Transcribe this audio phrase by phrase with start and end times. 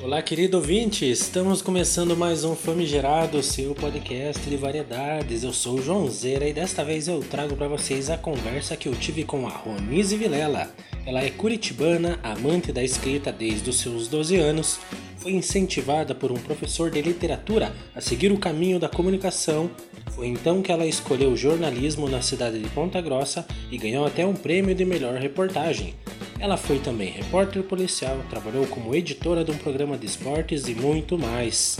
[0.00, 1.10] Olá, querido ouvinte!
[1.10, 5.42] Estamos começando mais um Famigerado, seu podcast de variedades.
[5.42, 8.88] Eu sou o João Zera e desta vez eu trago para vocês a conversa que
[8.88, 10.72] eu tive com a Ronise Vilela.
[11.04, 14.78] Ela é curitibana, amante da escrita desde os seus 12 anos,
[15.16, 19.68] foi incentivada por um professor de literatura a seguir o caminho da comunicação.
[20.12, 24.34] Foi então que ela escolheu jornalismo na cidade de Ponta Grossa e ganhou até um
[24.34, 25.94] prêmio de melhor reportagem.
[26.40, 31.18] Ela foi também repórter policial, trabalhou como editora de um programa de esportes e muito
[31.18, 31.78] mais.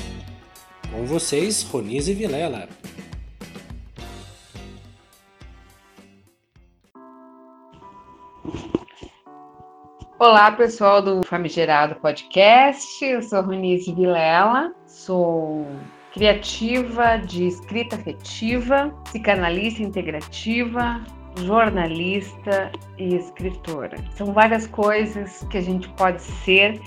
[0.90, 2.68] Com vocês, Ronise Vilela.
[10.18, 13.04] Olá, pessoal do Famigerado Podcast.
[13.04, 15.64] Eu sou Ronise Vilela, sou
[16.12, 21.00] criativa de escrita afetiva, psicanalista integrativa,
[21.38, 23.96] jornalista e escritora.
[24.14, 26.80] São várias coisas que a gente pode ser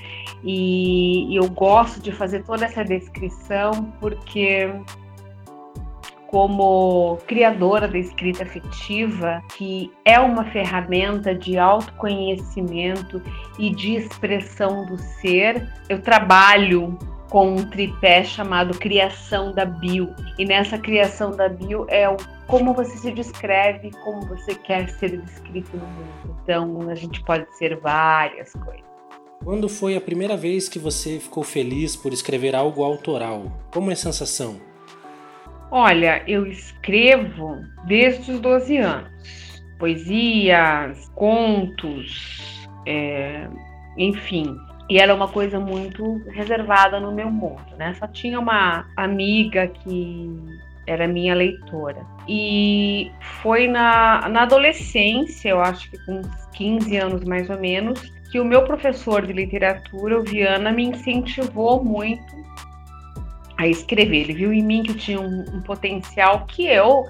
[0.44, 4.70] e eu gosto de fazer toda essa descrição porque
[6.32, 13.22] como criadora da escrita afetiva, que é uma ferramenta de autoconhecimento
[13.60, 16.98] e de expressão do ser, eu trabalho
[17.30, 20.14] com um tripé chamado criação da bio.
[20.38, 22.18] E nessa criação da bio é o
[22.52, 26.38] como você se descreve, como você quer ser descrito no mundo.
[26.44, 28.84] Então, a gente pode ser várias coisas.
[29.42, 33.46] Quando foi a primeira vez que você ficou feliz por escrever algo autoral?
[33.72, 34.60] Como é a sensação?
[35.72, 37.56] Olha, eu escrevo
[37.88, 39.64] desde os 12 anos.
[39.80, 43.48] Poesias, contos, é,
[43.98, 44.54] enfim.
[44.90, 47.94] E era uma coisa muito reservada no meu mundo, né?
[47.94, 52.06] Só tinha uma amiga que era minha leitora.
[52.28, 56.22] E foi na, na adolescência, eu acho que com
[56.54, 58.00] 15 anos mais ou menos,
[58.32, 62.42] que o meu professor de literatura, o Viana, me incentivou muito
[63.58, 64.22] a escrever.
[64.22, 67.06] Ele viu em mim que tinha um, um potencial que eu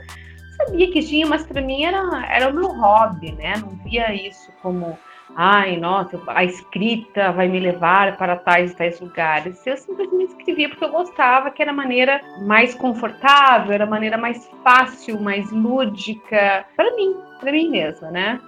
[0.57, 3.53] sabia que tinha, mas para mim era, era o meu hobby, né?
[3.57, 4.97] Não via isso como
[5.35, 9.65] ai, nossa, a escrita vai me levar para tais e tais lugares.
[9.65, 14.17] Eu simplesmente escrevia porque eu gostava, que era a maneira mais confortável, era a maneira
[14.17, 18.39] mais fácil, mais lúdica, para mim, para mim mesma, né?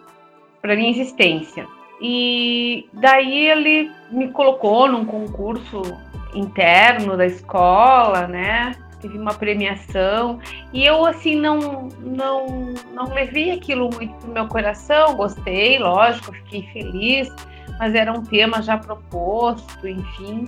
[0.61, 1.67] Para minha existência.
[2.01, 5.81] E daí ele me colocou num concurso
[6.33, 8.73] interno da escola, né?
[9.03, 10.39] Teve uma premiação
[10.71, 16.63] e eu assim não não não levei aquilo muito pro meu coração, gostei, lógico, fiquei
[16.71, 17.29] feliz,
[17.77, 20.47] mas era um tema já proposto, enfim,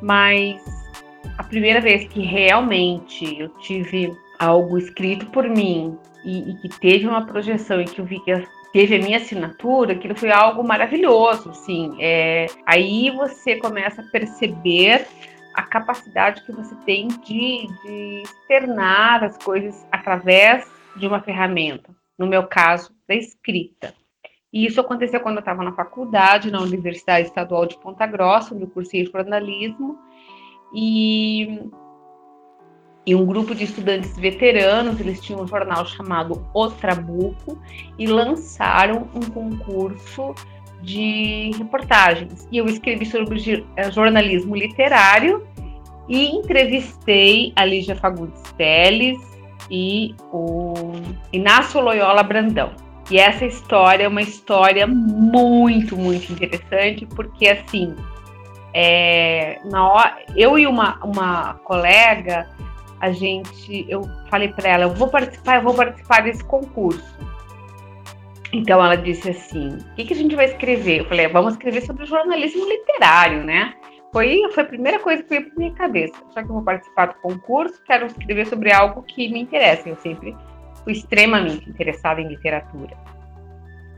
[0.00, 0.62] mas
[1.36, 7.06] a primeira vez que realmente eu tive algo escrito por mim e, e que teve
[7.06, 8.32] uma projeção e que eu vi que
[8.72, 11.96] teve a minha assinatura, aquilo foi algo maravilhoso, sim.
[11.98, 15.06] É, aí você começa a perceber
[15.58, 22.28] a capacidade que você tem de, de externar as coisas através de uma ferramenta, no
[22.28, 23.92] meu caso, da escrita.
[24.52, 28.62] E isso aconteceu quando eu estava na faculdade, na Universidade Estadual de Ponta Grossa, onde
[28.62, 29.98] eu cursei jornalismo,
[30.72, 31.60] e,
[33.04, 37.60] e um grupo de estudantes veteranos, eles tinham um jornal chamado O Trabuco,
[37.98, 40.36] e lançaram um concurso
[40.82, 42.48] de reportagens.
[42.50, 45.46] E eu escrevi sobre eh, jornalismo literário
[46.08, 49.18] e entrevistei a Lígia Fagundes Teles
[49.70, 50.92] e o
[51.32, 52.72] Inácio Loyola Brandão.
[53.10, 57.94] E essa história é uma história muito, muito interessante, porque assim,
[58.74, 62.48] é, na hora, eu e uma, uma colega,
[63.00, 67.16] a gente, eu falei para ela, eu vou participar, eu vou participar desse concurso.
[68.52, 71.00] Então ela disse assim: o que, que a gente vai escrever?
[71.00, 73.74] Eu falei: vamos escrever sobre jornalismo literário, né?
[74.12, 76.14] Foi, foi a primeira coisa que veio para minha cabeça.
[76.30, 79.88] Só que eu vou participar do concurso, quero escrever sobre algo que me interessa.
[79.88, 80.34] Eu sempre
[80.82, 82.96] fui extremamente interessada em literatura.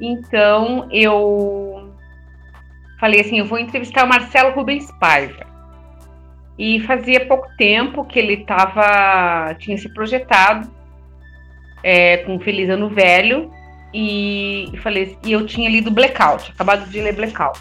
[0.01, 1.93] Então eu
[2.99, 5.49] falei assim: eu vou entrevistar o Marcelo Rubens Paiva.
[6.59, 10.71] E fazia pouco tempo que ele tava, tinha se projetado
[11.83, 13.51] é, com Feliz Ano Velho
[13.93, 17.61] e, falei, e eu tinha lido Blackout, acabado de ler Blackout.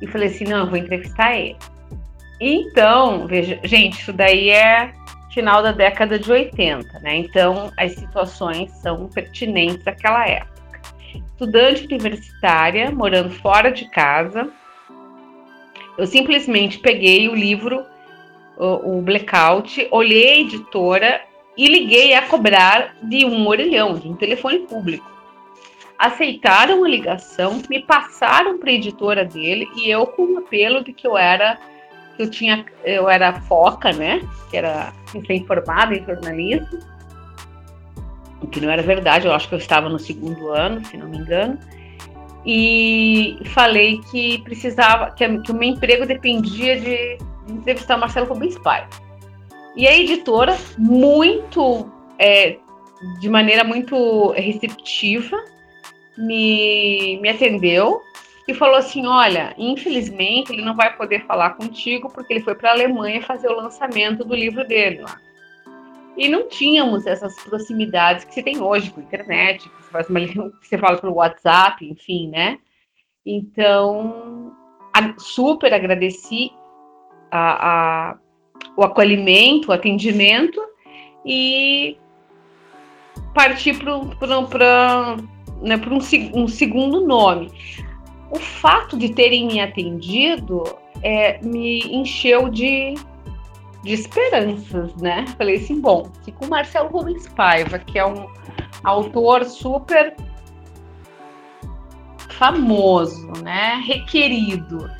[0.00, 1.56] E falei assim, não, eu vou entrevistar ele.
[2.40, 4.92] Então, veja, gente, isso daí é
[5.32, 7.16] final da década de 80, né?
[7.16, 10.80] Então, as situações são pertinentes àquela época.
[11.14, 14.50] Estudante universitária, morando fora de casa,
[15.98, 17.84] eu simplesmente peguei o livro,
[18.56, 21.20] o, o Blackout, olhei a editora
[21.56, 25.15] e liguei a cobrar de um orelhão, de um telefone público
[25.98, 30.92] aceitaram a ligação, me passaram para a editora dele e eu com o apelo de
[30.92, 31.58] que eu era
[32.18, 34.22] eu tinha, eu era foca, né?
[34.50, 36.78] Que era recém-formada em jornalismo.
[38.40, 41.08] O que não era verdade, eu acho que eu estava no segundo ano, se não
[41.08, 41.58] me engano.
[42.44, 48.26] E falei que precisava, que, que o meu emprego dependia de, de entrevistar o Marcelo
[48.26, 48.88] Rubens Paiva.
[49.74, 52.56] E a editora, muito, é,
[53.20, 55.36] de maneira muito receptiva,
[56.16, 58.00] me, me atendeu
[58.48, 62.70] e falou assim: Olha, infelizmente ele não vai poder falar contigo porque ele foi para
[62.70, 65.18] a Alemanha fazer o lançamento do livro dele lá.
[66.16, 70.08] E não tínhamos essas proximidades que se tem hoje com a internet, que você, faz
[70.08, 72.58] uma, que você fala pelo WhatsApp, enfim, né?
[73.24, 74.52] Então,
[75.18, 76.50] super agradeci
[77.30, 78.18] a, a,
[78.76, 80.60] o acolhimento, o atendimento
[81.24, 81.98] e
[83.34, 85.18] parti para
[85.60, 87.50] né, um, um segundo nome
[88.30, 90.64] o fato de terem me atendido
[91.02, 92.94] é, me encheu de,
[93.82, 95.24] de esperanças, né?
[95.36, 98.26] Falei assim, bom, se com o Marcelo Rubens Paiva, que é um
[98.82, 100.16] autor super
[102.30, 103.80] famoso, né?
[103.86, 104.90] Requerido,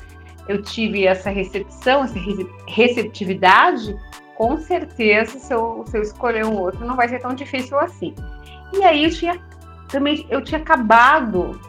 [0.47, 2.19] eu tive essa recepção, essa
[2.67, 3.95] receptividade,
[4.35, 8.13] com certeza, se eu, se eu escolher um outro, não vai ser tão difícil assim.
[8.73, 9.39] E aí eu tinha
[9.87, 11.59] também eu tinha acabado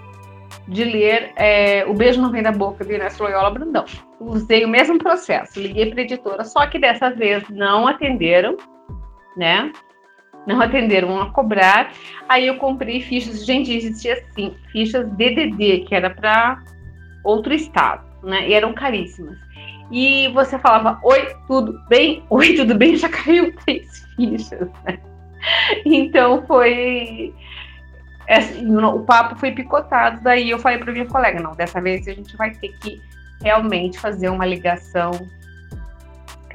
[0.67, 3.85] de ler é, O Beijo Não Vem da Boca, de Inés Loyola Brandão.
[4.21, 8.57] Usei o mesmo processo, liguei para a editora, só que dessa vez não atenderam,
[9.37, 9.73] né?
[10.47, 11.93] Não atenderam a cobrar.
[12.29, 16.63] Aí eu comprei fichas, gente, existia assim, fichas DDD, que era para
[17.25, 18.49] outro estado, né?
[18.49, 19.39] E eram caríssimas.
[19.91, 22.23] E você falava, oi, tudo bem?
[22.29, 22.97] Oi, tudo bem?
[22.97, 24.99] Já caiu três fichas, né?
[25.87, 27.33] Então foi
[28.95, 32.37] o papo foi picotado, daí eu falei para minha colega, não, dessa vez a gente
[32.37, 33.01] vai ter que
[33.43, 35.13] realmente fazer uma ligação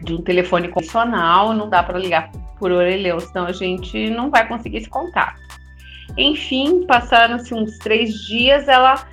[0.01, 2.29] de um telefone convencional, não dá para ligar
[2.59, 5.41] por orelhão, senão a gente não vai conseguir esse contato.
[6.17, 9.07] Enfim, passaram-se uns três dias, ela,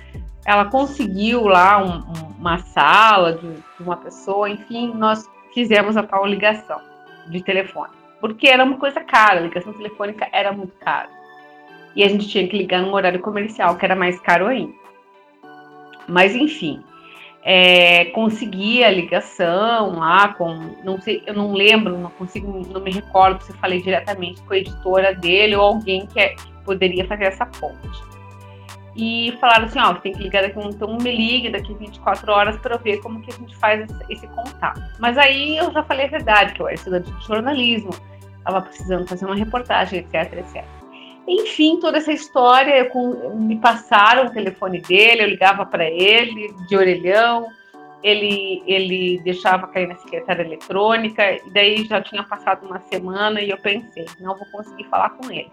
[0.45, 2.03] ela conseguiu lá um,
[2.37, 6.79] uma sala de, de uma pessoa, enfim, nós fizemos a tal ligação
[7.27, 11.20] de telefone, porque era uma coisa cara, a ligação telefônica era muito cara
[11.95, 14.73] e a gente tinha que ligar num horário comercial, que era mais caro ainda.
[16.07, 16.83] Mas enfim,
[17.43, 22.91] é, consegui a ligação lá com, não sei, eu não lembro, não consigo, não me
[22.91, 27.25] recordo se falei diretamente com a editora dele ou alguém que, é, que poderia fazer
[27.25, 28.11] essa ponte.
[28.95, 32.77] E falaram assim, ó, tem que ligar daqui, então me ligue daqui 24 horas para
[32.77, 34.81] ver como que a gente faz esse, esse, contato.
[34.99, 37.91] Mas aí eu já falei a verdade, que eu era estudante de jornalismo,
[38.37, 40.80] estava precisando fazer uma reportagem, etc, etc.
[41.27, 46.75] Enfim, toda essa história, com, me passaram o telefone dele, eu ligava para ele de
[46.75, 47.47] orelhão,
[48.03, 53.49] ele, ele deixava cair na secretária eletrônica, e daí já tinha passado uma semana e
[53.49, 55.51] eu pensei, não vou conseguir falar com ele.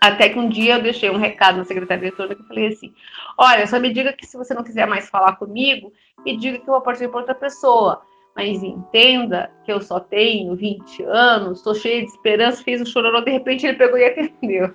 [0.00, 2.94] Até que um dia eu deixei um recado na secretária eletrônica e falei assim:
[3.36, 5.92] Olha, só me diga que se você não quiser mais falar comigo,
[6.24, 8.00] me diga que eu vou partir para outra pessoa
[8.38, 13.20] mas entenda que eu só tenho 20 anos, estou cheia de esperança, fiz o chororô,
[13.20, 14.72] de repente ele pegou e atendeu.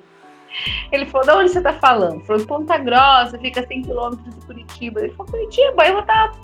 [0.91, 2.19] Ele falou, de onde você está falando?
[2.25, 4.99] Falou, de Ponta Grossa, fica a 100 quilômetros de Curitiba.
[4.99, 6.39] Ele falou, Curitiba, eu vou estar, tá,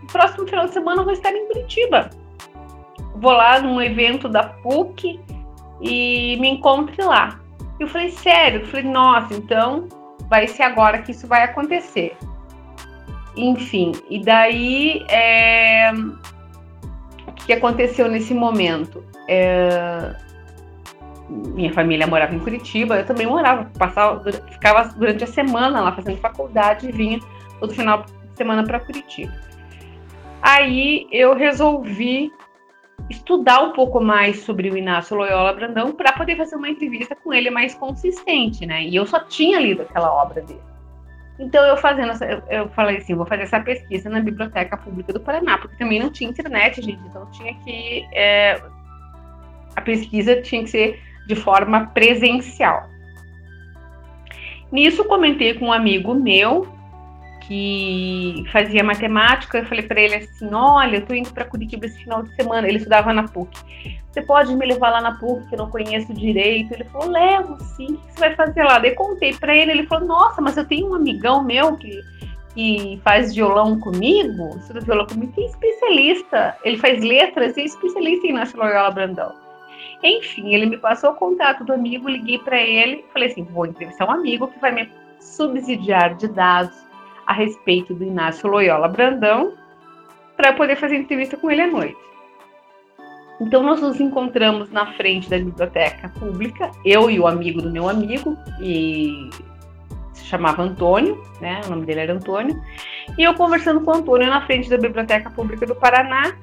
[0.00, 2.08] no próximo final de semana eu vou estar em Curitiba.
[3.16, 5.20] Vou lá num evento da PUC
[5.82, 7.38] e me encontre lá.
[7.78, 8.62] Eu falei, sério?
[8.62, 9.88] Eu falei, nossa, então
[10.30, 12.16] vai ser agora que isso vai acontecer.
[13.36, 15.92] Enfim, e daí é,
[17.42, 19.04] o que aconteceu nesse momento?
[19.28, 20.14] É...
[21.28, 26.18] Minha família morava em Curitiba, eu também morava, passava, ficava durante a semana lá fazendo
[26.18, 27.20] faculdade e vinha
[27.58, 29.32] todo final de semana para Curitiba.
[30.42, 32.32] Aí eu resolvi
[33.08, 37.32] estudar um pouco mais sobre o Inácio Loyola Brandão para poder fazer uma entrevista com
[37.32, 38.84] ele mais consistente, né?
[38.84, 40.71] E eu só tinha lido aquela obra dele.
[41.42, 45.12] Então, eu fazendo essa, eu, eu, falei assim, vou fazer essa pesquisa na Biblioteca Pública
[45.12, 48.62] do Paraná, porque também não tinha internet, gente, então tinha que é,
[49.74, 52.88] a pesquisa tinha que ser de forma presencial.
[54.70, 56.72] Nisso, comentei com um amigo meu
[57.52, 62.02] que fazia matemática, eu falei para ele assim: Olha, eu tô indo para Curitiba esse
[62.02, 62.66] final de semana.
[62.66, 63.60] Ele estudava na PUC.
[64.10, 66.72] Você pode me levar lá na PUC, que eu não conheço direito?
[66.72, 67.94] Ele falou: Levo, sim.
[67.94, 68.78] O que você vai fazer lá?
[68.78, 69.72] Daí contei para ele.
[69.72, 72.00] Ele falou: Nossa, mas eu tenho um amigão meu que,
[72.54, 76.56] que faz violão comigo, estuda violão comigo, que é especialista.
[76.64, 79.34] Ele faz letras e é especialista em Inácio Loyola Brandão.
[80.02, 84.06] Enfim, ele me passou o contato do amigo, liguei para ele, falei assim: vou entrevistar
[84.06, 84.90] um amigo que vai me
[85.20, 86.91] subsidiar de dados
[87.32, 89.54] a respeito do Inácio Loyola Brandão,
[90.36, 91.96] para poder fazer entrevista com ele à noite.
[93.40, 97.88] Então nós nos encontramos na frente da biblioteca pública, eu e o amigo do meu
[97.88, 99.30] amigo, e
[100.12, 101.60] se chamava Antônio, né?
[101.66, 102.62] O nome dele era Antônio.
[103.18, 106.36] E eu conversando com o Antônio na frente da biblioteca pública do Paraná.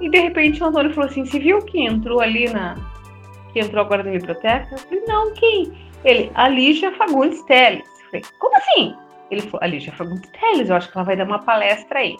[0.00, 2.76] E de repente o Antônio falou assim: "Você viu que entrou ali na
[3.52, 5.72] que entrou agora na biblioteca?" Eu falei: "Não, quem?"
[6.04, 10.70] Ele: "A Lígia Fagundes Teles." Eu falei: "Como assim?" Ele falou: "A Lígia Fagundes Teles,
[10.70, 12.16] eu acho que ela vai dar uma palestra aí."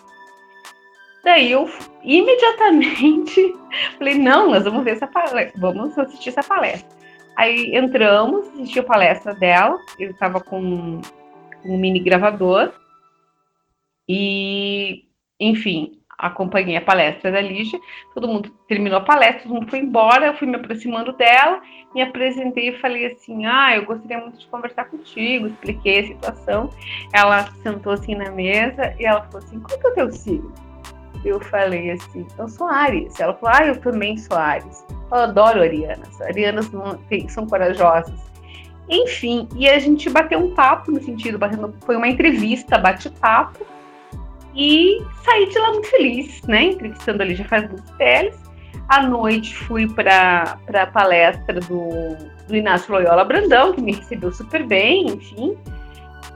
[1.24, 1.68] Daí eu
[2.02, 3.54] imediatamente
[3.98, 6.88] falei, não, nós vamos ver essa palestra, vamos assistir essa palestra.
[7.36, 11.00] Aí entramos, assisti a palestra dela, eu estava com
[11.64, 12.72] um mini gravador
[14.08, 15.04] e,
[15.38, 17.78] enfim, acompanhei a palestra da Lígia,
[18.12, 21.60] todo mundo terminou a palestra, todo mundo foi embora, eu fui me aproximando dela,
[21.94, 26.70] me apresentei e falei assim, ah, eu gostaria muito de conversar contigo, expliquei a situação.
[27.12, 30.52] Ela sentou assim na mesa e ela falou assim, qual que é o teu signo?
[31.24, 33.18] eu falei assim, eu sou Ares.
[33.18, 34.84] Ela falou, ah, eu também sou Ares.
[35.10, 36.20] Eu adoro arianas.
[36.20, 36.70] Arianas
[37.28, 38.28] são corajosas.
[38.88, 41.38] Enfim, e a gente bateu um papo no sentido,
[41.84, 43.66] foi uma entrevista, bate-papo,
[44.58, 46.64] e saí de lá muito feliz, né?
[46.64, 48.36] Entrevistando ali já faz muitos teles.
[48.88, 52.16] À noite fui para a palestra do,
[52.48, 55.56] do Inácio Loyola Brandão, que me recebeu super bem, enfim.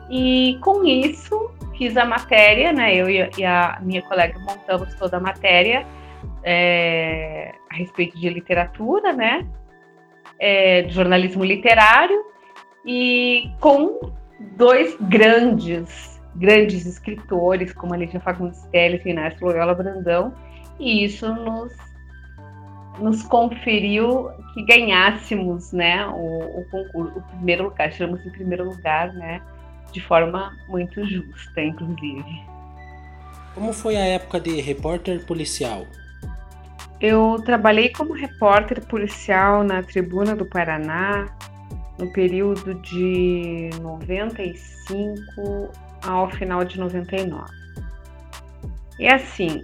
[0.09, 2.95] E com isso fiz a matéria, né?
[2.95, 5.85] Eu e a minha colega montamos toda a matéria
[6.45, 9.49] é, a respeito de literatura, né?
[10.39, 12.25] É, de jornalismo literário
[12.87, 14.13] e com
[14.57, 20.35] dois grandes, grandes escritores, como a Lígia Fagundes Telles e Inácio Loyola Brandão,
[20.79, 21.73] e isso nos,
[22.99, 29.13] nos conferiu que ganhássemos, né, o, o concurso, o primeiro lugar, tiramos em primeiro lugar,
[29.15, 29.41] né,
[29.93, 32.43] de forma muito justa, inclusive.
[33.55, 35.87] Como foi a época de repórter policial?
[37.01, 41.27] Eu trabalhei como repórter policial na Tribuna do Paraná
[41.99, 45.71] no período de 95
[46.07, 47.45] ao final de 99.
[48.99, 49.63] E assim,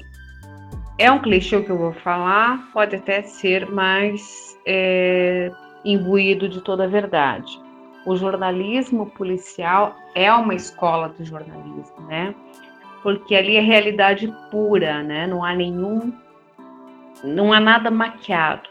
[0.98, 5.50] é um clichê que eu vou falar, pode até ser mais é,
[5.84, 7.68] imbuído de toda a verdade
[8.08, 12.34] o jornalismo policial é uma escola do jornalismo, né?
[13.02, 15.26] Porque ali é realidade pura, né?
[15.26, 16.10] Não há nenhum,
[17.22, 18.66] não há nada maquiado.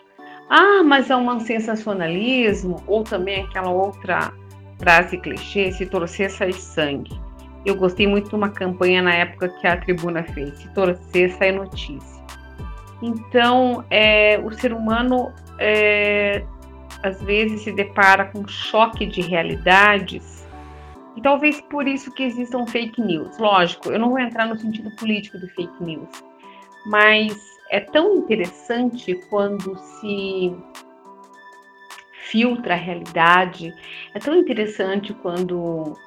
[0.50, 4.34] Ah, mas é um sensacionalismo, ou também aquela outra
[4.80, 7.12] frase clichê, se torcer sai sangue.
[7.68, 11.52] Eu gostei muito de uma campanha na época que a tribuna fez, se torcer sai
[11.52, 12.24] notícia.
[13.02, 16.46] Então, é, o ser humano é,
[17.04, 20.48] às vezes se depara com choque de realidades
[21.18, 23.38] e talvez por isso que existam fake news.
[23.38, 26.08] Lógico, eu não vou entrar no sentido político do fake news,
[26.86, 27.38] mas
[27.70, 30.56] é tão interessante quando se
[32.30, 33.74] filtra a realidade,
[34.14, 35.98] é tão interessante quando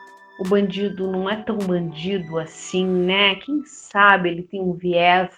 [0.40, 3.34] o bandido não é tão bandido assim, né?
[3.34, 5.30] Quem sabe ele tem um viés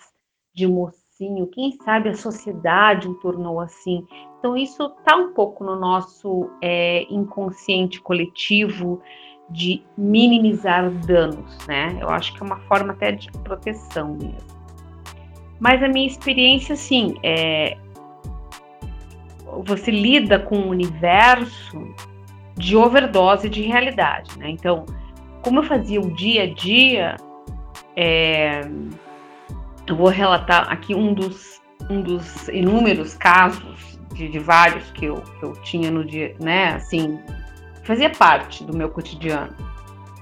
[0.54, 4.06] de mocinho, quem sabe a sociedade o tornou assim.
[4.38, 9.02] Então, isso está um pouco no nosso é, inconsciente coletivo
[9.50, 11.99] de minimizar danos, né?
[12.00, 14.62] Eu acho que é uma forma até de proteção mesmo.
[15.59, 17.76] Mas a minha experiência, assim, é.
[19.64, 21.92] Você lida com um universo
[22.56, 24.50] de overdose de realidade, né?
[24.50, 24.87] Então,
[25.42, 27.16] como eu fazia o dia a dia,
[27.97, 28.61] é,
[29.87, 35.16] eu vou relatar aqui um dos, um dos inúmeros casos de, de vários que eu,
[35.16, 36.75] que eu tinha no dia, né?
[36.75, 37.18] Assim,
[37.85, 39.54] fazia parte do meu cotidiano.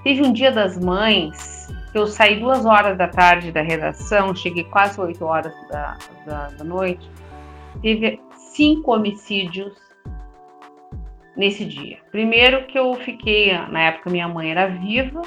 [0.03, 4.63] Teve um dia das mães que eu saí duas horas da tarde da redação, cheguei
[4.63, 7.07] quase oito horas da, da, da noite.
[7.81, 8.19] Teve
[8.53, 9.73] cinco homicídios
[11.35, 11.97] nesse dia.
[12.11, 15.21] Primeiro que eu fiquei, na época minha mãe era viva,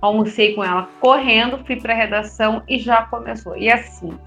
[0.00, 3.56] almocei com ela correndo, fui para a redação e já começou.
[3.56, 4.18] E assim,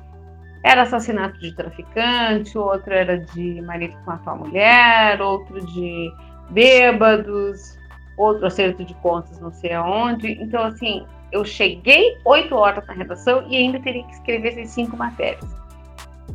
[0.64, 6.12] era assassinato de traficante, outro era de marido que matou a mulher, outro de
[6.50, 7.78] bêbados,
[8.18, 10.32] outro acerto de contas não sei aonde.
[10.42, 14.98] Então, assim, eu cheguei oito horas na redação e ainda teria que escrever essas cinco
[14.98, 15.48] matérias.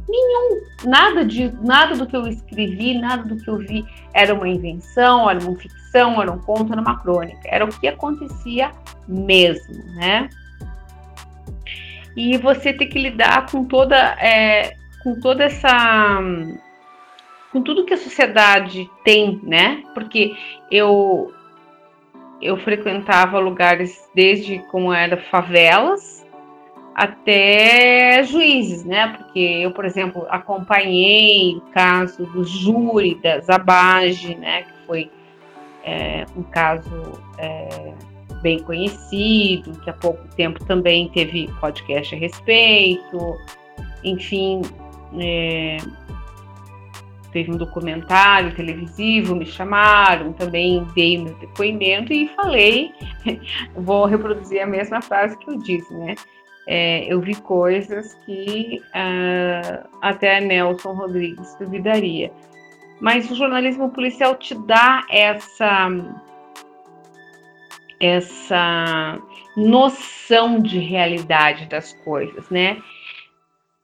[0.09, 4.49] Nenhum, nada de nada do que eu escrevi, nada do que eu vi era uma
[4.49, 7.41] invenção, era uma ficção, era um conto, era uma crônica.
[7.45, 8.71] Era o que acontecia
[9.09, 10.29] mesmo, né?
[12.17, 16.21] e você tem que lidar com toda, é, com toda essa.
[17.53, 19.83] com tudo que a sociedade tem, né?
[19.95, 20.35] Porque
[20.71, 21.33] eu
[22.41, 26.14] eu frequentava lugares desde como era favelas
[26.95, 29.09] até juízes, né?
[29.17, 34.63] Porque eu, por exemplo, acompanhei o caso do júri da Zabage, né?
[34.63, 35.11] Que foi
[35.85, 37.93] é, um caso é,
[38.43, 43.37] bem conhecido, que há pouco tempo também teve podcast a respeito,
[44.05, 44.63] enfim,
[45.19, 45.79] é,
[47.33, 52.93] teve um documentário televisivo, me chamaram, também dei meu depoimento e falei,
[53.75, 56.15] vou reproduzir a mesma frase que eu disse, né?
[56.67, 62.33] É, eu vi coisas que uh, até Nelson Rodrigues duvidaria.
[63.01, 65.89] Mas o jornalismo policial te dá essa
[68.01, 69.19] essa
[69.57, 72.83] noção de realidade das coisas, né?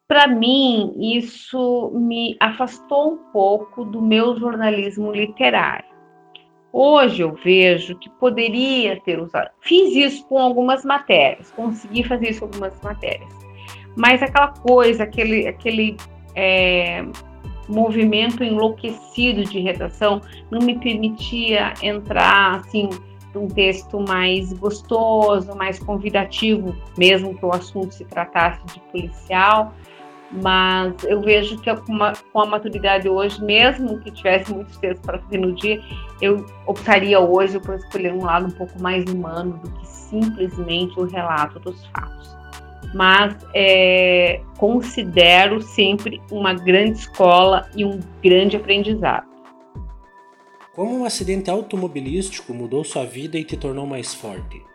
[0.06, 5.89] Para mim, isso me afastou um pouco do meu jornalismo literário.
[6.72, 9.50] Hoje eu vejo que poderia ter usado.
[9.60, 13.28] Fiz isso com algumas matérias, consegui fazer isso com algumas matérias.
[13.96, 15.96] Mas aquela coisa, aquele, aquele
[16.34, 17.04] é,
[17.68, 22.88] movimento enlouquecido de redação não me permitia entrar assim
[23.34, 29.72] num texto mais gostoso, mais convidativo, mesmo que o assunto se tratasse de policial
[30.32, 35.04] mas eu vejo que com, uma, com a maturidade hoje, mesmo que tivesse muitos textos
[35.04, 35.82] para fazer no dia,
[36.20, 41.04] eu optaria hoje por escolher um lado um pouco mais humano do que simplesmente o
[41.04, 42.38] relato dos fatos.
[42.94, 49.28] Mas é, considero sempre uma grande escola e um grande aprendizado.
[50.74, 54.69] Como um acidente automobilístico mudou sua vida e te tornou mais forte?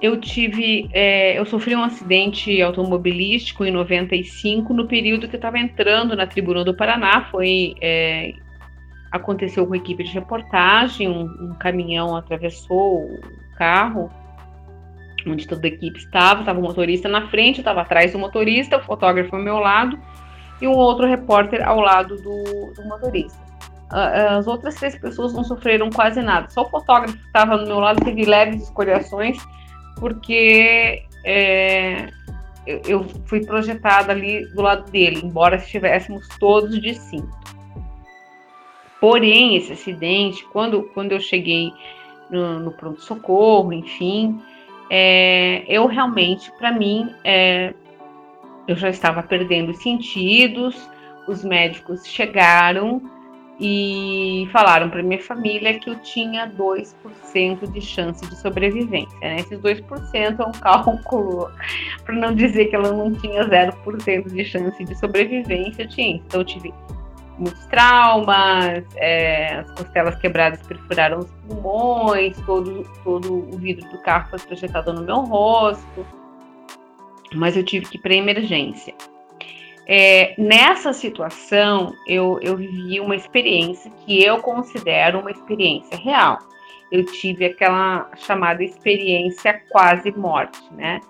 [0.00, 5.58] Eu tive, é, eu sofri um acidente automobilístico em 95, no período que eu estava
[5.58, 8.34] entrando na Tribuna do Paraná, foi é,
[9.10, 13.20] aconteceu com a equipe de reportagem, um, um, caminhão atravessou o
[13.56, 14.10] carro
[15.26, 18.76] onde toda a equipe estava, estava o motorista na frente, eu estava atrás do motorista,
[18.76, 19.98] o fotógrafo ao meu lado
[20.60, 23.44] e um outro repórter ao lado do, do motorista.
[23.88, 27.80] As outras três pessoas não sofreram quase nada, só o fotógrafo que estava no meu
[27.80, 29.38] lado teve leves escoriações
[29.96, 32.08] porque é,
[32.66, 37.36] eu, eu, fui projetada ali do lado dele, embora estivéssemos todos de cinto.
[39.00, 41.72] Porém, esse acidente, quando, quando eu cheguei
[42.30, 44.40] no, no pronto-socorro, enfim,
[44.90, 47.74] é, eu realmente, para mim, é,
[48.66, 50.88] eu já estava perdendo os sentidos,
[51.28, 53.02] os médicos chegaram,
[53.58, 59.18] e falaram para minha família que eu tinha 2% de chance de sobrevivência.
[59.20, 59.36] Né?
[59.36, 61.50] Esses 2% é um cálculo
[62.04, 66.16] para não dizer que ela não tinha 0% de chance de sobrevivência, eu tinha.
[66.16, 66.72] Então eu tive
[67.38, 74.30] muitos traumas, é, as costelas quebradas perfuraram os pulmões, todo, todo o vidro do carro
[74.30, 76.06] foi projetado no meu rosto,
[77.34, 78.94] mas eu tive que ir para emergência.
[79.88, 86.38] É, nessa situação, eu, eu vivi uma experiência que eu considero uma experiência real.
[86.90, 91.00] Eu tive aquela chamada experiência quase morte, né?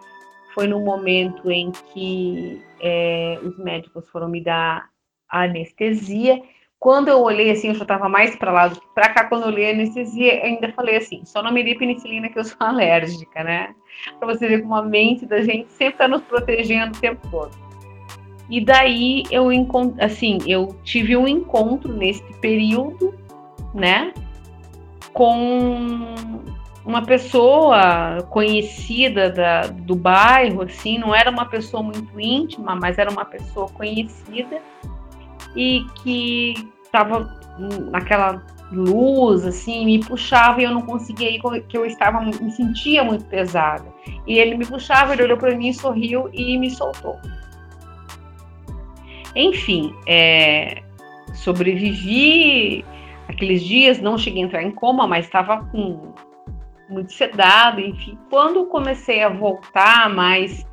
[0.54, 4.88] Foi no momento em que é, os médicos foram me dar
[5.28, 6.42] anestesia.
[6.78, 9.24] Quando eu olhei assim, eu já estava mais para lá do que para cá.
[9.24, 12.44] Quando eu olhei a anestesia, ainda falei assim: só não me dê penicilina que eu
[12.44, 13.74] sou alérgica, né?
[14.18, 17.65] Para você ver como a mente da gente sempre está nos protegendo o tempo todo.
[18.48, 19.48] E daí eu
[20.00, 23.14] assim, eu tive um encontro nesse período,
[23.74, 24.12] né,
[25.12, 26.14] com
[26.85, 33.11] uma pessoa conhecida da, do bairro, assim, não era uma pessoa muito íntima, mas era
[33.11, 34.61] uma pessoa conhecida
[35.56, 36.54] e que
[36.85, 37.35] estava
[37.90, 43.02] naquela luz, assim, me puxava e eu não conseguia ir, que eu estava, me sentia
[43.02, 43.85] muito pesada.
[44.26, 47.18] E ele me puxava, ele olhou para mim, sorriu e me soltou.
[49.37, 50.83] Enfim, é,
[51.35, 52.83] sobrevivi
[53.29, 56.14] aqueles dias, não cheguei a entrar em coma, mas estava com
[56.88, 58.18] muito sedado, enfim.
[58.31, 60.66] Quando comecei a voltar mais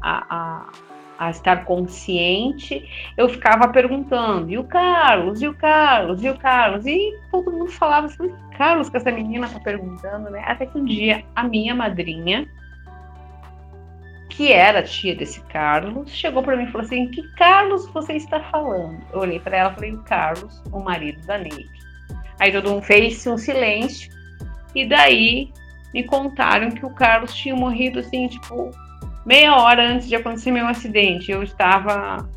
[0.00, 0.70] a, a,
[1.18, 6.86] a, estar consciente, eu ficava perguntando, e o Carlos, e o Carlos, e o Carlos?
[6.86, 10.42] E todo mundo falava assim, Carlos, que essa menina tá perguntando, né?
[10.46, 12.48] Até que um dia a minha madrinha,
[14.36, 18.38] que era tia desse Carlos, chegou para mim e falou assim: Que Carlos você está
[18.50, 18.98] falando?
[19.10, 21.70] Eu olhei para ela e falei: Carlos, o marido da Neide.
[22.38, 24.12] Aí todo mundo fez um silêncio,
[24.74, 25.50] e daí
[25.94, 28.70] me contaram que o Carlos tinha morrido assim, tipo,
[29.24, 31.32] meia hora antes de acontecer meu acidente.
[31.32, 32.28] Eu estava.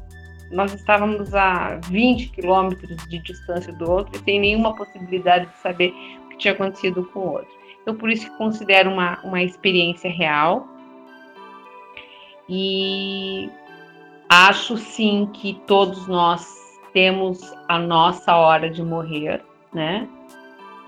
[0.51, 5.93] Nós estávamos a 20 quilômetros de distância do outro e sem nenhuma possibilidade de saber
[6.25, 7.59] o que tinha acontecido com o outro.
[7.81, 10.67] Então, por isso que considero uma, uma experiência real
[12.49, 13.49] E
[14.27, 16.45] acho sim que todos nós
[16.93, 20.07] temos a nossa hora de morrer, né?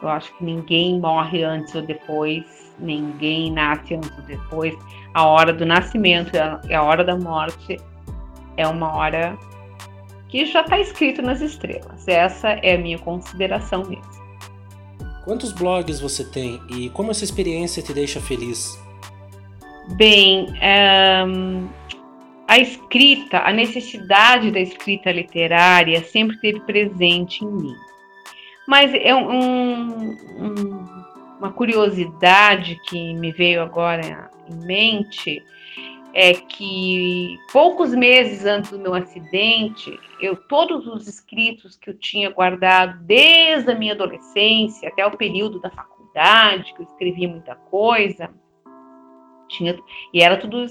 [0.02, 2.43] Eu acho que ninguém morre antes ou depois,
[2.80, 4.76] ninguém nasce antes ou depois.
[5.13, 6.32] A hora do nascimento
[6.67, 7.80] e a hora da morte
[8.58, 9.38] é uma hora
[10.28, 12.08] que já está escrito nas estrelas.
[12.08, 14.21] Essa é a minha consideração mesmo.
[15.24, 18.80] Quantos blogs você tem e como essa experiência te deixa feliz?
[19.89, 20.47] Bem,
[21.27, 21.67] um,
[22.47, 27.75] a escrita, a necessidade da escrita literária sempre esteve presente em mim.
[28.67, 30.85] Mas é um, um,
[31.39, 35.43] uma curiosidade que me veio agora em mente
[36.13, 42.29] é que poucos meses antes do meu acidente, eu todos os escritos que eu tinha
[42.29, 48.29] guardado desde a minha adolescência até o período da faculdade, que eu escrevia muita coisa,
[49.51, 49.77] tinha
[50.13, 50.65] e era tudo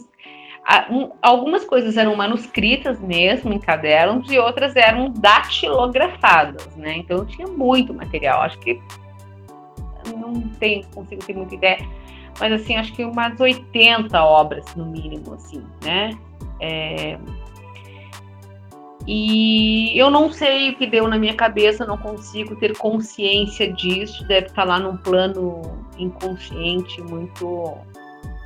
[1.22, 6.98] algumas coisas eram manuscritas mesmo em cadernos e outras eram datilografadas, né?
[6.98, 8.42] Então tinha muito material.
[8.42, 8.80] Acho que
[10.16, 11.78] não tenho, consigo ter muita ideia,
[12.38, 16.10] mas assim, acho que umas 80 obras no mínimo, assim, né?
[16.60, 17.18] É...
[19.06, 24.26] E eu não sei o que deu na minha cabeça, não consigo ter consciência disso,
[24.28, 25.62] deve estar lá num plano
[25.98, 27.78] inconsciente muito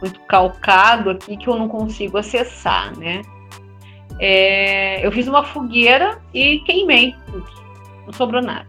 [0.04, 3.22] muito calcado aqui que eu não consigo acessar, né?
[4.20, 7.46] É, eu fiz uma fogueira e queimei tudo,
[8.06, 8.68] não sobrou nada.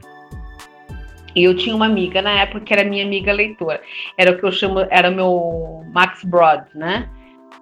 [1.35, 3.81] E eu tinha uma amiga na época que era minha amiga leitora,
[4.17, 7.09] era o que eu chamo, era meu Max Brod, né?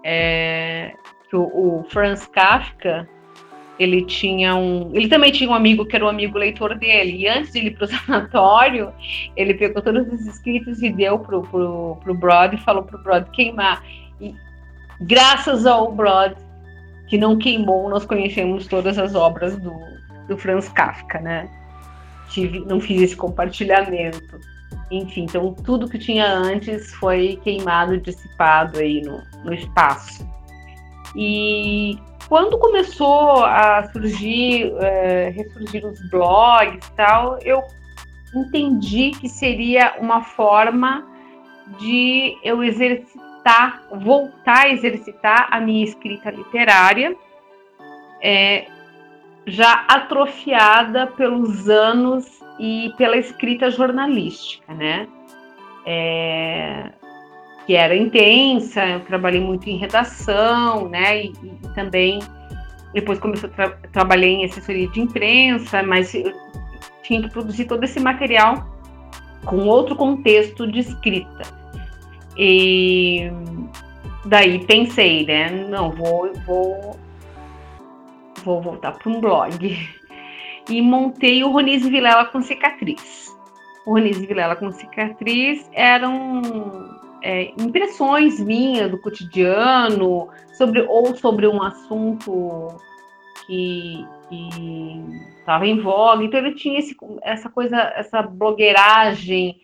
[0.04, 0.94] É,
[1.34, 3.10] o, o Franz Kafka,
[3.80, 4.92] ele tinha um.
[4.94, 7.18] Ele também tinha um amigo que era um amigo leitor dele.
[7.18, 8.94] E antes de ir para o sanatório,
[9.36, 13.26] ele pegou todos os escritos e deu pro, pro, pro Brod e falou pro Brod
[13.32, 13.84] queimar.
[14.22, 14.36] E
[15.02, 16.34] graças ao Brod,
[17.08, 19.74] que não queimou, nós conhecemos todas as obras do,
[20.28, 21.50] do Franz Kafka, né?
[22.30, 24.40] Tive, não fiz esse compartilhamento.
[24.92, 30.28] Enfim, então tudo que tinha antes foi queimado, dissipado aí no, no espaço.
[31.16, 37.64] E quando começou a surgir, é, ressurgir os blogs e tal, eu
[38.36, 41.06] entendi que seria uma forma
[41.80, 47.16] de eu exercitar, voltar a exercitar a minha escrita literária,
[48.22, 48.66] é,
[49.46, 52.26] já atrofiada pelos anos
[52.60, 55.08] e pela escrita jornalística, né?
[55.86, 56.92] É,
[57.66, 61.26] que era intensa, eu trabalhei muito em redação, né?
[61.26, 62.20] E, e também
[62.94, 66.32] depois comecei a tra trabalhei em assessoria de imprensa, mas eu
[67.02, 68.68] tinha que produzir todo esse material
[69.46, 71.44] com outro contexto de escrita.
[72.38, 73.30] E
[74.26, 75.50] daí pensei, né?
[75.50, 77.00] Não, vou, vou,
[78.44, 79.90] vou voltar para um blog.
[80.70, 83.36] E montei o Ronise Vilela com cicatriz.
[83.86, 86.72] O Ronise Vilela com cicatriz era um,
[87.24, 92.68] é, impressões minhas do cotidiano sobre ou sobre um assunto
[93.48, 94.06] que
[95.40, 96.24] estava em voga.
[96.24, 99.58] Então ele tinha esse, essa coisa, essa blogueiragem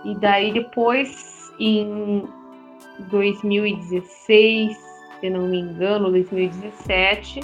[0.05, 2.25] E daí depois, em
[3.03, 4.77] 2016,
[5.21, 7.41] se não me engano, 2017,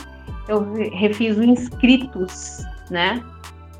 [0.48, 3.22] eu refiz o Inscritos, né?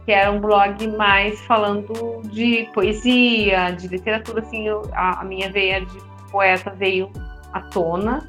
[0.05, 5.51] Que era um blog mais falando de poesia, de literatura, assim, eu, a, a minha
[5.51, 5.99] veia de
[6.31, 7.11] poeta veio
[7.53, 8.27] à tona,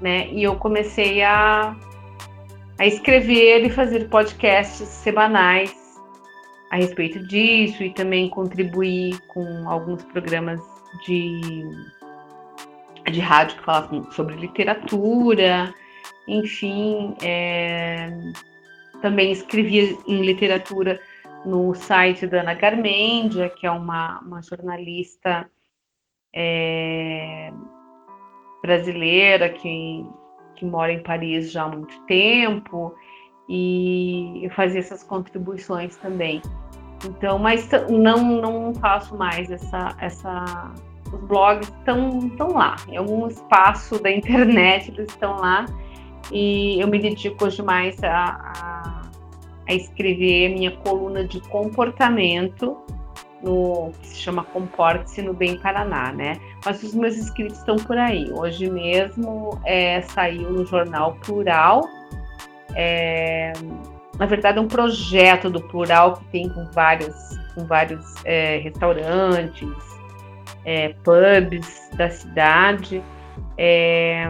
[0.00, 0.28] né?
[0.28, 1.76] E eu comecei a,
[2.78, 5.74] a escrever e fazer podcasts semanais
[6.70, 10.60] a respeito disso e também contribuir com alguns programas
[11.06, 11.62] de,
[13.10, 15.74] de rádio que falavam sobre literatura,
[16.26, 18.10] enfim, é,
[19.00, 21.00] também escrevi em literatura
[21.44, 25.48] no site da Ana Garmendia, que é uma, uma jornalista
[26.34, 27.52] é,
[28.62, 30.06] brasileira que,
[30.56, 32.94] que mora em Paris já há muito tempo
[33.48, 36.42] e eu fazia essas contribuições também.
[37.04, 40.74] Então, mas não não faço mais essa essa
[41.12, 45.66] os blogs estão lá, em algum espaço da internet eles estão lá
[46.30, 49.02] e eu me dedico hoje mais a, a,
[49.68, 52.76] a escrever minha coluna de comportamento
[53.42, 56.40] no que se chama Comporte-se no Bem Paraná, né?
[56.64, 58.30] Mas os meus escritos estão por aí.
[58.32, 61.82] Hoje mesmo é, saiu no jornal Plural.
[62.74, 63.52] É,
[64.18, 67.14] na verdade, é um projeto do Plural que tem com vários,
[67.54, 69.68] com vários é, restaurantes,
[70.64, 73.02] é, pubs da cidade,
[73.56, 74.26] é,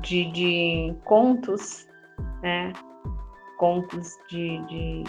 [0.00, 1.86] de, de contos,
[2.42, 2.72] né?
[3.56, 5.04] Contos de, de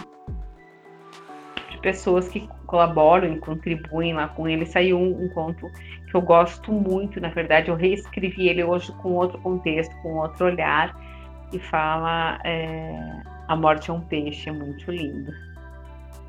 [1.80, 4.66] pessoas que colaboram e contribuem lá com ele.
[4.66, 5.66] Saiu um, um, conto
[6.08, 10.46] que eu gosto muito, na verdade, eu reescrevi ele hoje com outro contexto, com outro
[10.46, 10.94] olhar,
[11.52, 15.32] e fala é, A Morte é um Peixe, é muito lindo.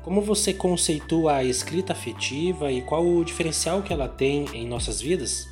[0.02, 5.00] Como você conceitua a escrita afetiva e qual o diferencial que ela tem em nossas
[5.00, 5.48] vidas?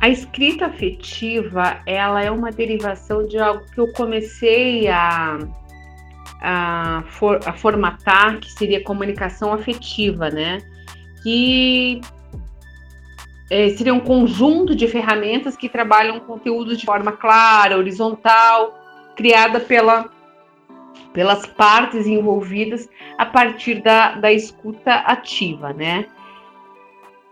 [0.00, 5.38] A escrita afetiva, ela é uma derivação de algo que eu comecei a
[6.40, 10.58] a, for, a formatar, que seria comunicação afetiva, né?
[11.22, 12.02] Que
[13.50, 18.78] é, seria um conjunto de ferramentas que trabalham conteúdo de forma clara, horizontal,
[19.16, 20.10] criada pela,
[21.14, 26.04] pelas partes envolvidas a partir da, da escuta ativa, né?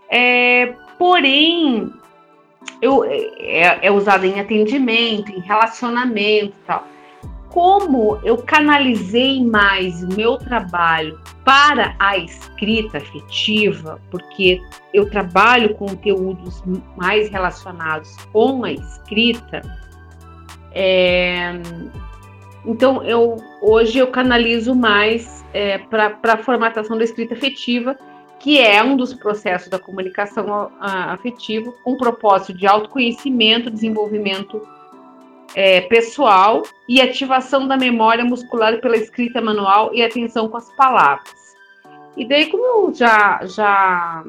[0.09, 1.93] É, porém,
[2.81, 6.87] eu, é, é usada em atendimento, em relacionamento e tal
[7.53, 14.59] como eu canalizei mais o meu trabalho para a escrita afetiva, porque
[14.91, 16.63] eu trabalho conteúdos
[16.97, 19.61] mais relacionados com a escrita,
[20.71, 21.53] é,
[22.65, 27.97] então eu hoje eu canalizo mais é, para a formatação da escrita afetiva,
[28.39, 34.61] que é um dos processos da comunicação afetiva, com propósito de autoconhecimento, desenvolvimento
[35.55, 41.33] é, pessoal e ativação da memória muscular pela escrita manual e atenção com as palavras.
[42.17, 44.25] E daí, como eu já, já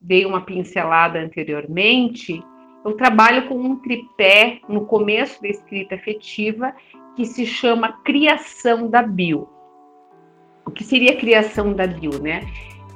[0.00, 2.40] dei uma pincelada anteriormente,
[2.84, 6.72] eu trabalho com um tripé no começo da escrita afetiva
[7.16, 9.48] que se chama criação da bio.
[10.66, 12.46] O que seria a criação da bio, né?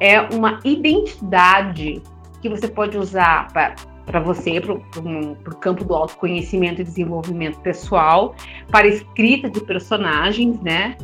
[0.01, 2.03] É uma identidade
[2.41, 8.35] que você pode usar para você, para o campo do autoconhecimento e desenvolvimento pessoal,
[8.71, 10.97] para escrita de personagens, né?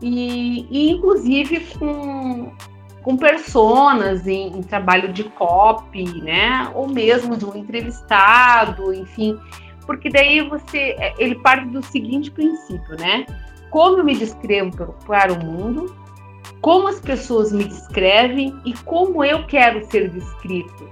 [0.00, 2.52] E, e inclusive com,
[3.02, 6.70] com personas em, em, trabalho de copy, né?
[6.74, 9.38] Ou mesmo de um entrevistado, enfim.
[9.86, 13.26] Porque daí você, é, ele parte do seguinte princípio, né?
[13.70, 15.94] Como eu me descrevo para o mundo,
[16.60, 20.90] como as pessoas me descrevem e como eu quero ser descrito.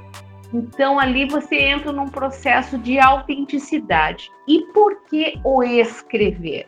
[0.53, 4.31] Então ali você entra num processo de autenticidade.
[4.49, 6.67] E por que o escrever?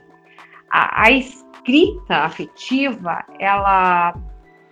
[0.71, 4.15] A, a escrita afetiva, ela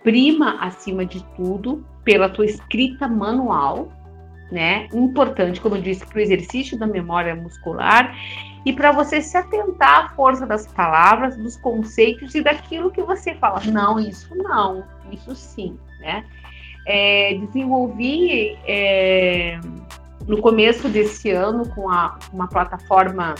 [0.03, 3.89] prima acima de tudo pela tua escrita manual,
[4.51, 4.87] né?
[4.93, 8.15] Importante, como eu disse, para o exercício da memória muscular
[8.65, 13.33] e para você se atentar à força das palavras, dos conceitos e daquilo que você
[13.35, 13.61] fala.
[13.65, 16.25] Não, isso não, isso sim, né?
[16.85, 19.59] é, desenvolvi é,
[20.27, 23.35] no começo desse ano com a, uma plataforma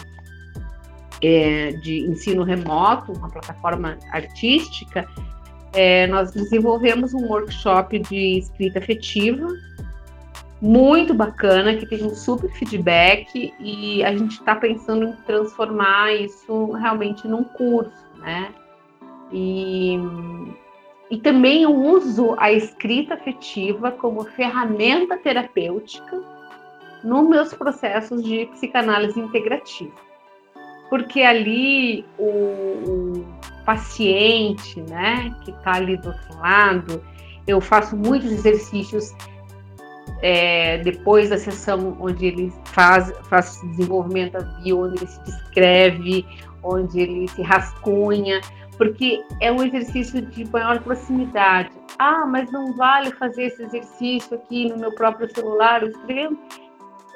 [1.21, 5.07] é, de ensino remoto, uma plataforma artística,
[5.73, 9.47] é, nós desenvolvemos um workshop de escrita afetiva
[10.61, 16.71] muito bacana, que tem um super feedback e a gente está pensando em transformar isso
[16.73, 18.53] realmente num curso, né?
[19.31, 19.97] E,
[21.09, 26.21] e também eu uso a escrita afetiva como ferramenta terapêutica
[27.03, 29.95] nos meus processos de psicanálise integrativa.
[30.89, 33.25] Porque ali o, o
[33.65, 37.01] paciente, né, que está ali do outro lado,
[37.47, 39.15] eu faço muitos exercícios
[40.21, 46.25] é, depois da sessão onde ele faz, faz desenvolvimento da bio, onde ele se descreve,
[46.63, 48.39] onde ele se rascunha,
[48.77, 51.69] porque é um exercício de maior proximidade.
[51.97, 56.37] Ah, mas não vale fazer esse exercício aqui no meu próprio celular, escrevendo?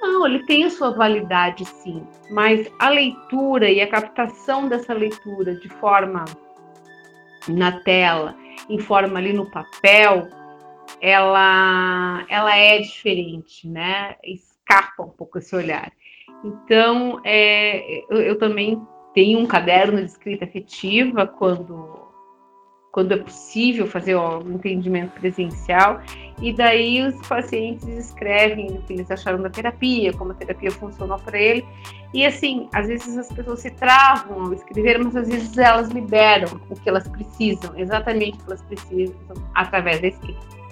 [0.02, 5.56] Não, ele tem a sua validade sim, mas a leitura e a captação dessa leitura
[5.56, 6.26] de forma
[7.48, 8.36] na tela,
[8.70, 10.28] em forma ali no papel,
[11.06, 14.16] ela, ela é diferente, né?
[14.24, 15.92] Escapa um pouco esse olhar.
[16.44, 18.82] Então, é, eu, eu também
[19.14, 22.04] tenho um caderno de escrita afetiva quando
[22.92, 26.02] quando é possível fazer o entendimento presencial,
[26.42, 31.20] e daí os pacientes escrevem o que eles acharam da terapia, como a terapia funcionou
[31.20, 31.66] para ele,
[32.14, 36.48] e assim, às vezes as pessoas se travam ao escrever, mas às vezes elas liberam
[36.70, 39.18] o que elas precisam, exatamente o que elas precisam,
[39.54, 40.65] através da escrita.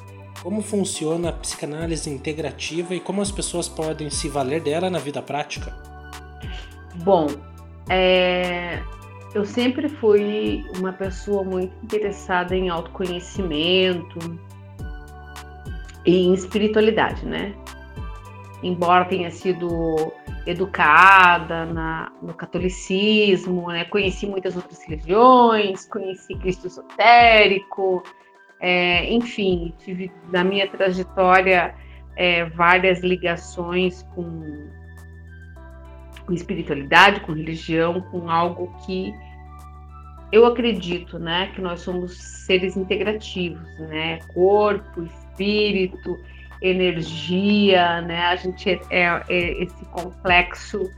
[0.43, 5.21] Como funciona a psicanálise integrativa e como as pessoas podem se valer dela na vida
[5.21, 5.73] prática?
[6.95, 7.27] Bom,
[7.89, 8.83] é,
[9.33, 14.19] eu sempre fui uma pessoa muito interessada em autoconhecimento
[16.05, 17.55] e em espiritualidade, né?
[18.61, 20.11] Embora tenha sido
[20.45, 23.85] educada na, no catolicismo, né?
[23.85, 28.03] conheci muitas outras religiões, conheci Cristo esotérico,
[28.63, 31.75] é, enfim, tive na minha trajetória
[32.15, 34.69] é, várias ligações com,
[36.25, 39.13] com espiritualidade, com religião, com algo que
[40.31, 46.17] eu acredito, né, que nós somos seres integrativos, né, corpo, espírito,
[46.61, 50.89] energia, né, a gente é, é, é esse complexo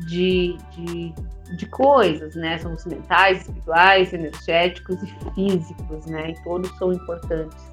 [0.00, 1.14] de, de
[1.56, 2.58] de coisas, né?
[2.58, 6.30] Somos mentais, espirituais, energéticos e físicos, né?
[6.30, 7.72] E todos são importantes.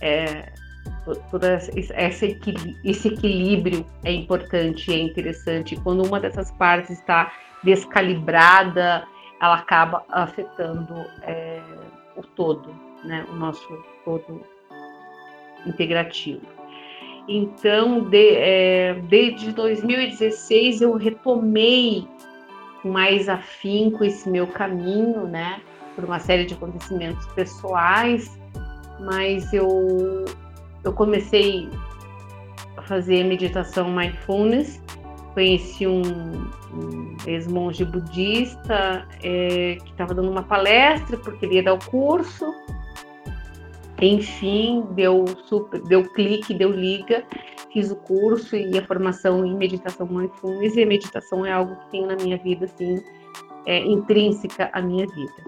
[0.00, 0.52] É,
[1.30, 5.76] todo esse, equilíbrio é importante, é interessante.
[5.76, 7.32] Quando uma dessas partes está
[7.62, 9.06] descalibrada,
[9.40, 11.62] ela acaba afetando é,
[12.16, 12.68] o todo,
[13.04, 13.26] né?
[13.30, 13.66] O nosso
[14.04, 14.42] todo
[15.66, 16.42] integrativo.
[17.26, 22.06] Então, de, é, desde 2016 eu retomei
[22.84, 25.60] mais afinco esse meu caminho, né?
[25.94, 28.38] Por uma série de acontecimentos pessoais,
[29.00, 30.24] mas eu,
[30.82, 31.68] eu comecei
[32.76, 34.82] a fazer meditação mindfulness.
[35.32, 41.74] Conheci um, um ex-monge budista é, que estava dando uma palestra porque ele ia dar
[41.74, 42.53] o curso.
[44.00, 47.24] Enfim, deu super, deu clique, deu liga
[47.74, 51.90] fiz o curso e a formação em meditação mindfulness e a meditação é algo que
[51.90, 53.02] tem na minha vida assim
[53.66, 55.44] é, intrínseca à minha vida.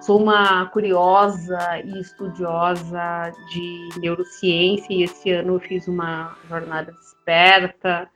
[0.00, 8.10] Sou uma curiosa e estudiosa de neurociência e esse ano eu fiz uma jornada desperta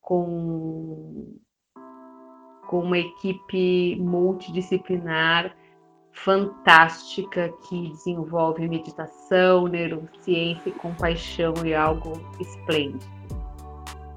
[0.00, 1.38] com
[2.66, 5.56] com uma equipe multidisciplinar
[6.24, 13.06] fantástica que desenvolve meditação, neurociência e compaixão e algo esplêndido.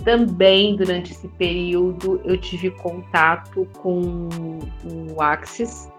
[0.03, 4.27] Também durante esse período eu tive contato com
[5.13, 5.91] o Axis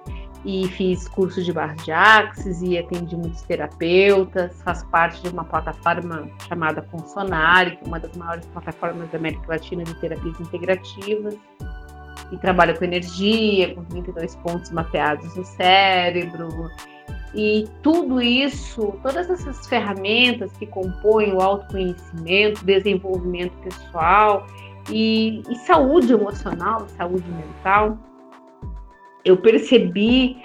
[0.44, 5.44] e fiz curso de barra de Axis e atendi muitos terapeutas, faz parte de uma
[5.44, 11.36] plataforma chamada Consonare, que é uma das maiores plataformas da América Latina de terapias integrativas
[12.30, 16.70] e trabalha com energia, com 32 pontos mapeados no cérebro.
[17.34, 24.46] E tudo isso, todas essas ferramentas que compõem o autoconhecimento, desenvolvimento pessoal
[24.90, 27.96] e, e saúde emocional, saúde mental,
[29.24, 30.36] eu percebi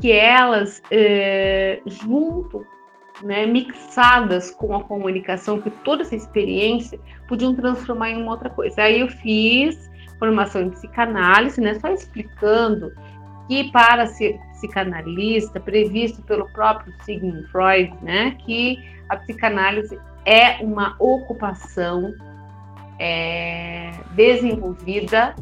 [0.00, 2.64] que elas, é, junto,
[3.22, 8.82] né, mixadas com a comunicação, que toda essa experiência podiam transformar em uma outra coisa.
[8.82, 12.92] Aí eu fiz formação em psicanálise, né, só explicando
[13.46, 20.94] que para ser psicanalista, previsto pelo próprio Sigmund Freud, né, que a psicanálise é uma
[20.98, 22.12] ocupação
[22.98, 25.34] é, desenvolvida,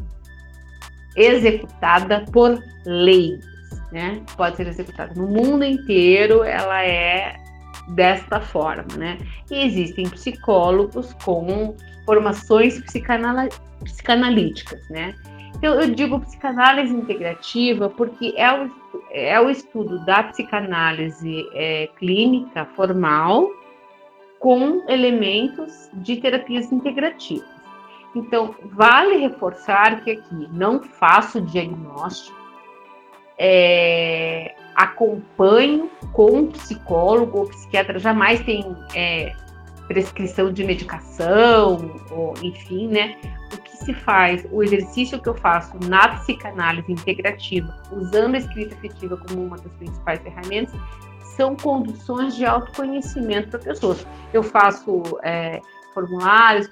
[1.15, 3.43] executada por leis,
[3.91, 4.21] né?
[4.37, 7.35] Pode ser executada no mundo inteiro, ela é
[7.89, 9.17] desta forma, né?
[9.49, 11.75] E existem psicólogos com
[12.07, 12.81] formações
[13.83, 15.13] psicanalíticas, né?
[15.57, 18.71] Então, eu digo psicanálise integrativa porque é o,
[19.11, 23.49] é o estudo da psicanálise é, clínica formal
[24.39, 27.57] com elementos de terapias integrativas.
[28.15, 32.37] Então, vale reforçar que aqui não faço diagnóstico,
[33.37, 38.63] é, acompanho com psicólogo ou psiquiatra, jamais tem
[38.95, 39.33] é,
[39.87, 43.17] prescrição de medicação, ou enfim, né?
[43.53, 48.75] O que se faz, o exercício que eu faço na psicanálise integrativa, usando a escrita
[48.75, 50.75] afetiva como uma das principais ferramentas,
[51.35, 54.05] são conduções de autoconhecimento para pessoas.
[54.33, 55.61] Eu faço é,
[55.93, 56.69] formulários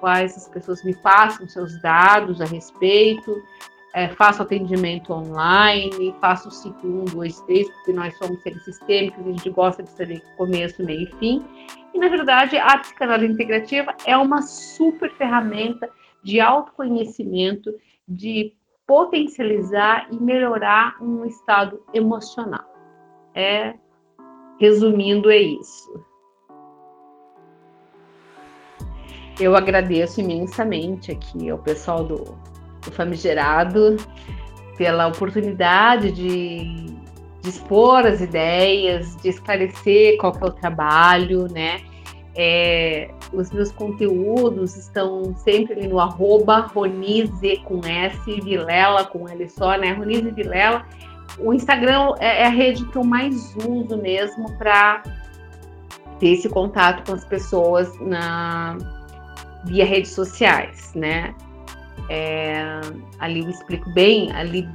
[0.00, 3.42] quais as pessoas me passam seus dados a respeito,
[3.94, 9.30] é, faço atendimento online, faço ciclo 1, 2, 3, porque nós somos seres sistêmicos, a
[9.30, 11.44] gente gosta de saber começo, meio e fim.
[11.96, 15.88] E, na verdade, a psicanálise integrativa é uma super ferramenta
[16.22, 17.74] de autoconhecimento,
[18.06, 18.52] de
[18.86, 22.70] potencializar e melhorar um estado emocional.
[23.34, 23.74] É,
[24.60, 26.04] resumindo, é isso.
[29.40, 32.38] Eu agradeço imensamente aqui ao pessoal do
[32.86, 33.96] o famigerado,
[34.76, 36.84] pela oportunidade de,
[37.46, 41.80] de expor as ideias, de esclarecer qual é o trabalho, né?
[42.34, 49.48] É, os meus conteúdos estão sempre ali no arroba Ronize com S, Vilela com L
[49.48, 49.92] só, né?
[49.92, 50.84] Ronize Vilela.
[51.38, 55.04] O Instagram é, é a rede que eu mais uso mesmo para
[56.18, 58.76] ter esse contato com as pessoas na
[59.64, 61.32] via redes sociais, né?
[62.08, 62.80] É,
[63.20, 64.68] ali eu explico bem, ali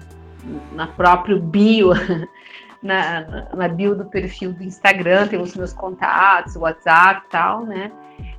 [0.73, 1.91] na próprio bio,
[2.81, 7.91] na, na bio do perfil do Instagram, tem os meus contatos, WhatsApp e tal, né?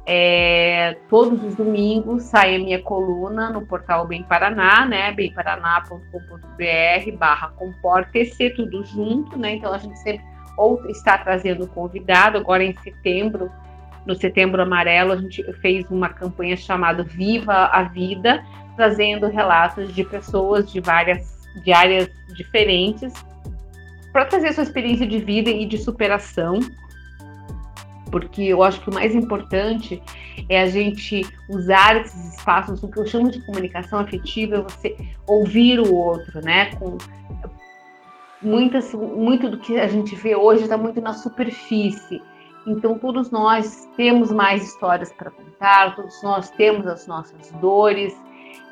[0.05, 5.13] É, todos os domingos sai a minha coluna no portal Bem Paraná, né?
[5.13, 9.55] bemparaná.com.br barra comporte-se, tudo junto, né?
[9.55, 10.25] Então a gente sempre
[10.57, 13.51] ou está trazendo convidado, agora em setembro,
[14.05, 18.45] no Setembro Amarelo, a gente fez uma campanha chamada Viva a Vida,
[18.77, 23.13] trazendo relatos de pessoas de várias de áreas diferentes
[24.13, 26.61] para trazer sua experiência de vida e de superação.
[28.11, 30.03] Porque eu acho que o mais importante
[30.49, 34.97] é a gente usar esses espaços, o que eu chamo de comunicação afetiva, é você
[35.27, 36.75] ouvir o outro, né?
[36.77, 36.99] Com
[38.43, 42.21] muitas, muito do que a gente vê hoje está muito na superfície.
[42.67, 48.15] Então, todos nós temos mais histórias para contar, todos nós temos as nossas dores,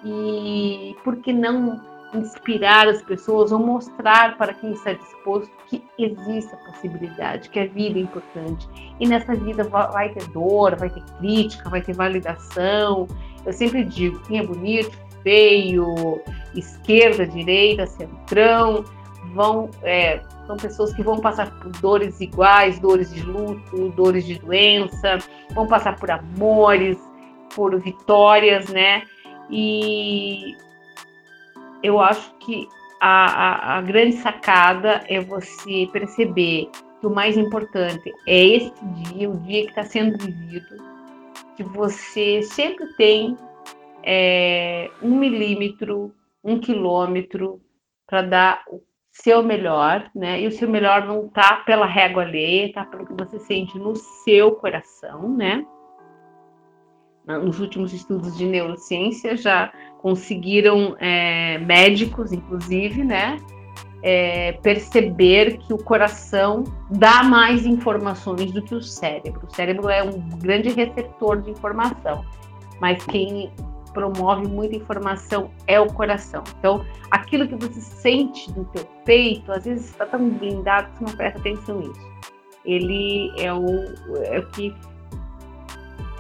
[0.05, 1.81] e por que não
[2.15, 7.67] inspirar as pessoas ou mostrar para quem está disposto que existe a possibilidade, que a
[7.67, 8.69] vida é importante.
[8.99, 13.07] E nessa vida vai ter dor, vai ter crítica, vai ter validação.
[13.45, 16.21] Eu sempre digo, quem é bonito, feio,
[16.55, 18.85] esquerda, direita, centrão,
[19.35, 24.39] vão é, são pessoas que vão passar por dores iguais, dores de luto, dores de
[24.39, 25.19] doença,
[25.55, 26.99] vão passar por amores,
[27.55, 29.05] por vitórias, né?
[29.49, 30.57] E
[31.83, 32.69] eu acho que
[33.01, 36.71] a, a, a grande sacada é você perceber
[37.01, 40.77] que o mais importante é esse dia, o dia que está sendo vivido,
[41.57, 43.37] que você sempre tem
[44.03, 46.15] é, um milímetro,
[46.45, 47.61] um quilômetro
[48.07, 50.41] para dar o seu melhor, né?
[50.41, 53.97] E o seu melhor não tá pela régua alheia, tá pelo que você sente no
[53.97, 55.65] seu coração, né?
[57.39, 59.73] nos últimos estudos de neurociência já
[60.03, 63.37] conseguiram é, médicos, inclusive, né,
[64.03, 69.47] é, perceber que o coração dá mais informações do que o cérebro.
[69.47, 72.25] O cérebro é um grande receptor de informação,
[72.81, 73.53] mas quem
[73.93, 76.43] promove muita informação é o coração.
[76.59, 81.05] Então, aquilo que você sente no teu peito, às vezes está tão blindado que você
[81.05, 82.11] não presta atenção nisso.
[82.65, 83.67] Ele é o,
[84.25, 84.75] é o que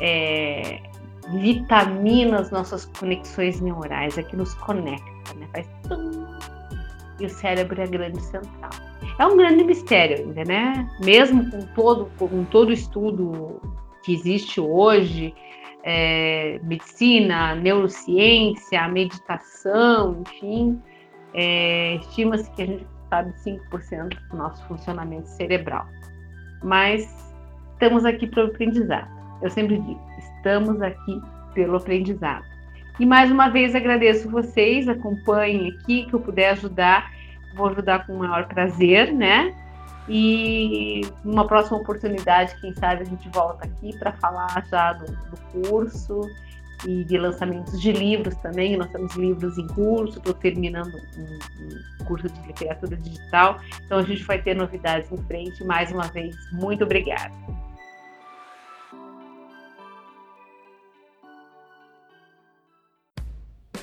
[0.01, 0.90] é,
[1.29, 5.47] vitamina as nossas conexões neurais, é que nos conecta, né?
[5.53, 6.27] Faz tum,
[7.21, 8.71] e o cérebro é a grande central.
[9.19, 10.89] É um grande mistério ainda, né?
[11.05, 13.61] Mesmo com todo, com todo estudo
[14.03, 15.35] que existe hoje,
[15.83, 20.81] é, medicina, neurociência, meditação, enfim,
[21.35, 25.87] é, estima-se que a gente sabe 5% do nosso funcionamento cerebral.
[26.63, 27.07] Mas
[27.73, 29.11] estamos aqui para o aprendizado.
[29.43, 30.01] Eu sempre digo,
[30.41, 31.21] estamos aqui
[31.55, 32.45] pelo aprendizado.
[32.99, 37.11] E mais uma vez agradeço vocês, acompanhem aqui, que eu puder ajudar,
[37.55, 39.55] vou ajudar com o maior prazer, né?
[40.09, 45.69] E numa próxima oportunidade, quem sabe a gente volta aqui para falar já do, do
[45.69, 46.21] curso
[46.87, 48.77] e de lançamentos de livros também.
[48.77, 54.03] Nós temos livros em curso, estou terminando um, um, curso de literatura digital, então a
[54.03, 55.63] gente vai ter novidades em frente.
[55.65, 57.33] Mais uma vez, muito obrigada.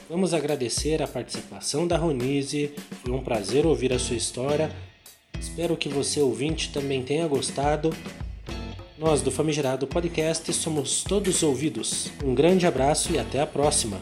[0.10, 2.72] Vamos agradecer a participação da Ronise,
[3.04, 4.72] foi um prazer ouvir a sua história.
[5.38, 7.94] Espero que você, ouvinte, também tenha gostado.
[8.98, 12.10] Nós do Famigerado Podcast somos todos ouvidos.
[12.24, 14.02] Um grande abraço e até a próxima!